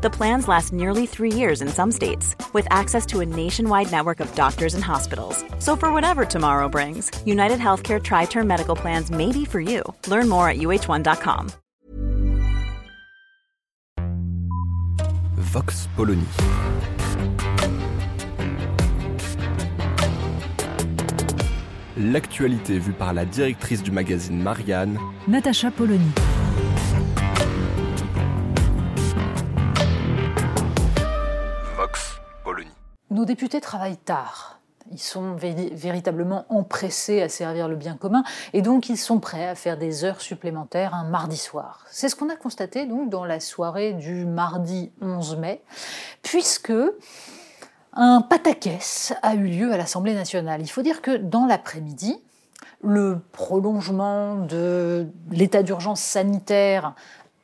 [0.00, 4.20] The plans last nearly three years in some states, with access to a nationwide network
[4.20, 5.44] of doctors and hospitals.
[5.58, 9.82] So, for whatever tomorrow brings, United Healthcare Tri Term Medical Plans may be for you.
[10.06, 11.50] Learn more at uh1.com.
[15.36, 16.26] Vox Polony.
[21.96, 26.12] L'actualité vue par la directrice du magazine Marianne, Natacha Polony.
[33.18, 34.60] Nos députés travaillent tard.
[34.92, 38.22] Ils sont vé- véritablement empressés à servir le bien commun
[38.52, 41.84] et donc ils sont prêts à faire des heures supplémentaires un mardi soir.
[41.90, 45.62] C'est ce qu'on a constaté donc dans la soirée du mardi 11 mai,
[46.22, 46.72] puisque
[47.92, 50.60] un pataquès a eu lieu à l'Assemblée nationale.
[50.62, 52.22] Il faut dire que dans l'après-midi,
[52.84, 56.94] le prolongement de l'état d'urgence sanitaire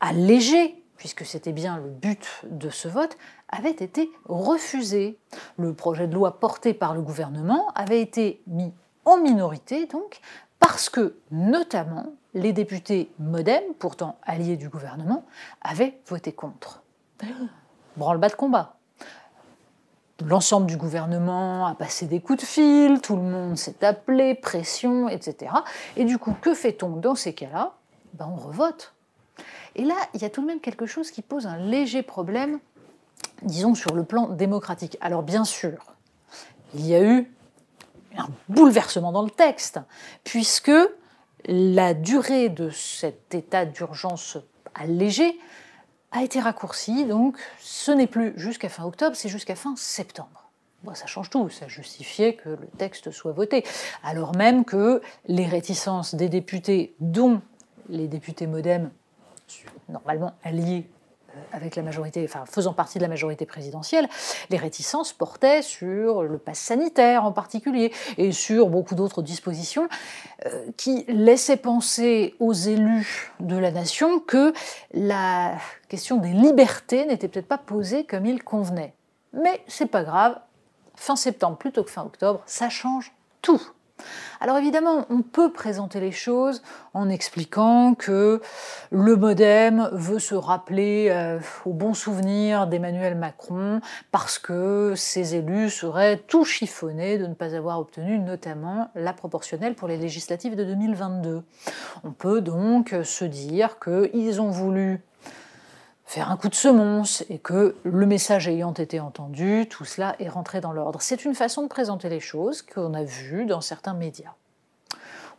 [0.00, 5.18] allégé, puisque c'était bien le but de ce vote, avait été refusé.
[5.56, 8.72] Le projet de loi porté par le gouvernement avait été mis
[9.04, 10.20] en minorité, donc,
[10.60, 15.24] parce que, notamment, les députés modem, pourtant alliés du gouvernement,
[15.60, 16.84] avaient voté contre.
[17.96, 18.76] Branle-bas de combat.
[20.24, 25.08] L'ensemble du gouvernement a passé des coups de fil, tout le monde s'est appelé, pression,
[25.08, 25.52] etc.
[25.96, 27.72] Et du coup, que fait-on dans ces cas-là?
[28.14, 28.94] Ben, On revote.
[29.76, 32.60] Et là, il y a tout de même quelque chose qui pose un léger problème,
[33.42, 34.98] disons, sur le plan démocratique.
[35.00, 35.94] Alors bien sûr,
[36.74, 37.30] il y a eu
[38.16, 39.80] un bouleversement dans le texte,
[40.24, 40.72] puisque
[41.46, 44.38] la durée de cet état d'urgence
[44.74, 45.38] allégé
[46.12, 50.50] a été raccourcie, donc ce n'est plus jusqu'à fin octobre, c'est jusqu'à fin septembre.
[50.94, 53.64] Ça change tout, ça justifiait que le texte soit voté,
[54.02, 57.40] alors même que les réticences des députés, dont
[57.88, 58.90] les députés modem,
[59.88, 60.86] normalement alliés
[61.34, 64.08] euh, avec la majorité, enfin faisant partie de la majorité présidentielle,
[64.50, 69.88] les réticences portaient sur le pass sanitaire en particulier et sur beaucoup d'autres dispositions
[70.46, 74.52] euh, qui laissaient penser aux élus de la nation que
[74.92, 75.56] la
[75.88, 78.94] question des libertés n'était peut-être pas posée comme il convenait.
[79.32, 80.38] Mais c'est pas grave,
[80.96, 83.62] fin septembre plutôt que fin octobre, ça change tout.
[84.40, 86.62] Alors évidemment, on peut présenter les choses
[86.94, 88.40] en expliquant que
[88.90, 93.80] le modem veut se rappeler euh, au bon souvenir d'Emmanuel Macron
[94.10, 99.74] parce que ses élus seraient tout chiffonnés de ne pas avoir obtenu notamment la proportionnelle
[99.74, 101.44] pour les législatives de 2022.
[102.02, 105.02] On peut donc se dire qu'ils ont voulu
[106.12, 110.28] faire un coup de semonce et que le message ayant été entendu, tout cela est
[110.28, 111.00] rentré dans l'ordre.
[111.00, 114.34] C'est une façon de présenter les choses qu'on a vu dans certains médias.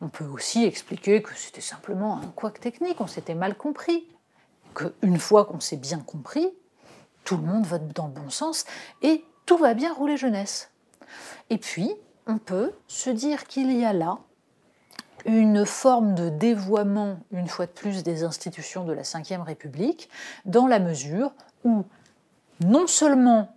[0.00, 4.08] On peut aussi expliquer que c'était simplement un couac technique, on s'était mal compris,
[4.74, 6.48] qu'une fois qu'on s'est bien compris,
[7.24, 8.64] tout le monde vote dans le bon sens
[9.02, 10.70] et tout va bien rouler jeunesse.
[11.50, 11.92] Et puis,
[12.26, 14.20] on peut se dire qu'il y a là
[15.24, 20.08] une forme de dévoiement, une fois de plus, des institutions de la Ve République,
[20.44, 21.32] dans la mesure
[21.64, 21.84] où
[22.60, 23.54] non seulement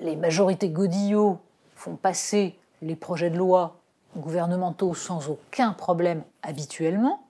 [0.00, 1.38] les majorités Godillot
[1.74, 3.76] font passer les projets de loi
[4.16, 7.22] gouvernementaux sans aucun problème habituellement,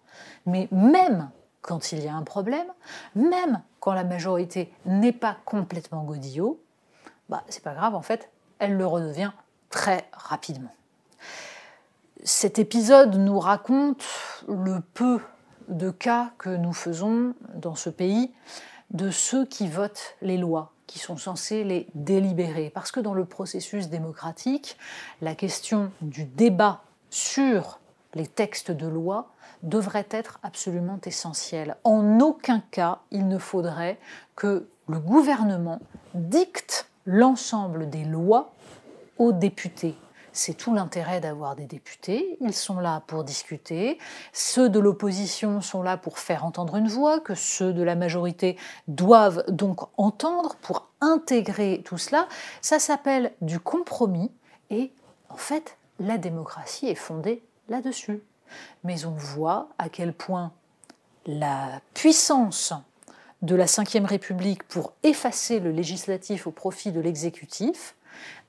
[0.47, 1.31] mais même
[1.63, 2.67] quand il y a un problème,
[3.15, 6.61] même quand la majorité n'est pas complètement Godillot,
[7.29, 9.33] bah, c'est pas grave, en fait, elle le redevient
[9.69, 10.73] très rapidement.
[12.29, 14.05] Cet épisode nous raconte
[14.49, 15.21] le peu
[15.69, 18.33] de cas que nous faisons dans ce pays
[18.91, 22.71] de ceux qui votent les lois, qui sont censés les délibérer.
[22.75, 24.77] Parce que dans le processus démocratique,
[25.23, 27.79] la question du débat sur
[28.15, 29.31] les textes de loi
[29.63, 31.77] devrait être absolument essentielle.
[31.85, 34.01] En aucun cas, il ne faudrait
[34.35, 35.79] que le gouvernement
[36.15, 38.53] dicte l'ensemble des lois
[39.17, 39.95] aux députés.
[40.37, 42.37] C'est tout l'intérêt d'avoir des députés.
[42.43, 43.99] Ils sont là pour discuter.
[44.35, 48.59] Ceux de l'opposition sont là pour faire entendre une voix, que ceux de la majorité
[48.87, 52.29] doivent donc entendre pour intégrer tout cela.
[52.61, 54.31] Ça s'appelle du compromis
[54.69, 54.93] et
[55.31, 58.21] en fait, la démocratie est fondée là-dessus.
[58.85, 60.53] Mais on voit à quel point
[61.25, 62.75] la puissance
[63.41, 67.97] de la Ve République pour effacer le législatif au profit de l'exécutif,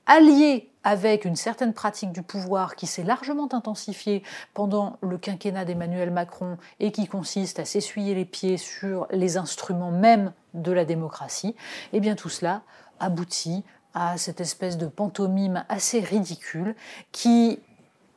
[0.04, 4.22] alliée avec une certaine pratique du pouvoir qui s'est largement intensifiée
[4.54, 9.90] pendant le quinquennat d'Emmanuel Macron et qui consiste à s'essuyer les pieds sur les instruments
[9.90, 11.54] même de la démocratie,
[11.92, 12.62] eh bien tout cela
[13.00, 13.64] aboutit
[13.94, 16.74] à cette espèce de pantomime assez ridicule
[17.12, 17.60] qui,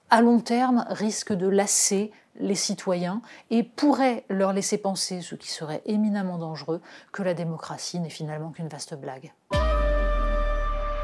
[0.09, 5.49] à long terme, risque de lasser les citoyens et pourrait leur laisser penser, ce qui
[5.49, 6.81] serait éminemment dangereux,
[7.11, 9.33] que la démocratie n'est finalement qu'une vaste blague.